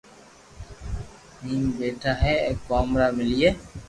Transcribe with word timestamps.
ھيم 1.43 1.63
پيئا 1.77 2.11
بي 2.21 2.31
اي 2.45 2.51
ڪوم 2.67 2.87
را 2.99 3.07
ملئي 3.17 3.49